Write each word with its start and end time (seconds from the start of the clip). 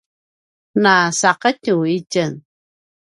nu 0.81 0.95
saqetju 1.19 1.75
itjen 1.97 2.33